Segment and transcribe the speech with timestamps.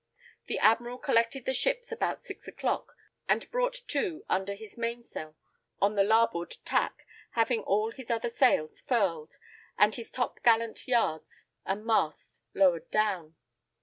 [0.47, 2.95] The Admiral collected the ships about six o'clock,
[3.29, 5.35] and brought to under his main sail
[5.79, 9.37] on the larboard tack, having all his other sails furled,
[9.77, 13.35] and his top gallant yards and masts lowered down.